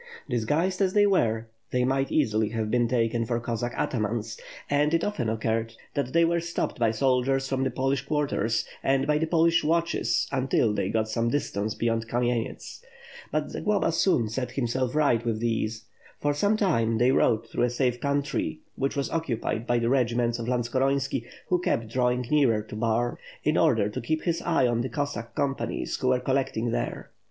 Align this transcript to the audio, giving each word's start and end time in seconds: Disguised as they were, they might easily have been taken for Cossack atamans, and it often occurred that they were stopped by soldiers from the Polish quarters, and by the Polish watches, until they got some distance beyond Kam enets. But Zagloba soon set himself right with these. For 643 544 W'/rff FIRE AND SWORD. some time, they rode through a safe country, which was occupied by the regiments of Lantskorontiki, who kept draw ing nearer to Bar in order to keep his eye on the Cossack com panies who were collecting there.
Disguised 0.27 0.81
as 0.81 0.93
they 0.95 1.05
were, 1.05 1.45
they 1.69 1.83
might 1.85 2.11
easily 2.11 2.49
have 2.49 2.71
been 2.71 2.87
taken 2.87 3.23
for 3.23 3.39
Cossack 3.39 3.71
atamans, 3.73 4.35
and 4.67 4.91
it 4.95 5.03
often 5.03 5.29
occurred 5.29 5.75
that 5.93 6.11
they 6.11 6.25
were 6.25 6.39
stopped 6.39 6.79
by 6.79 6.89
soldiers 6.89 7.47
from 7.47 7.63
the 7.63 7.69
Polish 7.69 8.07
quarters, 8.07 8.65
and 8.81 9.05
by 9.05 9.19
the 9.19 9.27
Polish 9.27 9.63
watches, 9.63 10.27
until 10.31 10.73
they 10.73 10.89
got 10.89 11.07
some 11.07 11.29
distance 11.29 11.75
beyond 11.75 12.07
Kam 12.07 12.23
enets. 12.23 12.81
But 13.31 13.51
Zagloba 13.51 13.91
soon 13.91 14.27
set 14.27 14.53
himself 14.53 14.95
right 14.95 15.23
with 15.23 15.39
these. 15.39 15.85
For 16.19 16.33
643 16.33 16.33
544 16.33 16.33
W'/rff 16.33 16.33
FIRE 16.33 16.33
AND 16.33 16.37
SWORD. 16.37 16.37
some 16.49 16.57
time, 16.57 16.97
they 16.97 17.11
rode 17.11 17.47
through 17.47 17.63
a 17.65 17.69
safe 17.69 18.01
country, 18.01 18.59
which 18.75 18.95
was 18.95 19.11
occupied 19.11 19.67
by 19.67 19.77
the 19.77 19.89
regiments 19.89 20.39
of 20.39 20.47
Lantskorontiki, 20.47 21.27
who 21.49 21.59
kept 21.61 21.89
draw 21.89 22.09
ing 22.09 22.25
nearer 22.31 22.63
to 22.63 22.75
Bar 22.75 23.19
in 23.43 23.55
order 23.55 23.87
to 23.87 24.01
keep 24.01 24.23
his 24.23 24.41
eye 24.41 24.65
on 24.65 24.81
the 24.81 24.89
Cossack 24.89 25.35
com 25.35 25.53
panies 25.53 25.95
who 25.99 26.07
were 26.07 26.19
collecting 26.19 26.71
there. 26.71 27.11